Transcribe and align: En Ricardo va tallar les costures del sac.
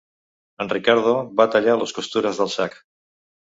En 0.63 0.71
Ricardo 0.73 1.13
va 1.43 1.47
tallar 1.57 1.77
les 1.83 1.95
costures 2.01 2.43
del 2.43 2.53
sac. 2.57 2.77